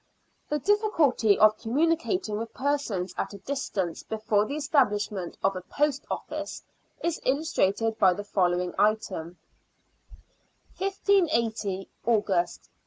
The 0.49 0.57
difficulty 0.57 1.37
of 1.37 1.59
communicating 1.59 2.39
with 2.39 2.55
persons 2.55 3.13
at 3.19 3.35
a 3.35 3.37
distance 3.37 4.01
before 4.01 4.47
the 4.47 4.55
establishment 4.55 5.37
of 5.43 5.55
a 5.55 5.61
post 5.61 6.05
office 6.09 6.63
is 7.03 7.21
illus 7.23 7.53
trated 7.53 7.99
by 7.99 8.13
the 8.15 8.23
following 8.23 8.73
item:—" 8.79 9.37
1580, 10.79 11.87
August. 12.07 12.67